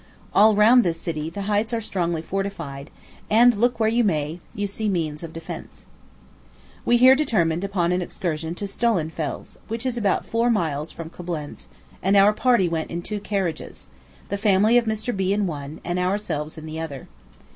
[0.33, 2.89] All round this city, the heights are strongly fortified;
[3.29, 5.85] and, look where you may, you see means of defence.
[6.85, 11.67] We here determined upon an excursion to Stolzenfels, which is about four miles from Coblentz,
[12.01, 13.85] and our party went in two carriages
[14.29, 15.15] the family of Mr.
[15.15, 15.33] B.
[15.33, 17.07] in one, and ourselves in the other.